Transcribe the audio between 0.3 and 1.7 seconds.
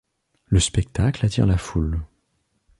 Le spectacle attire la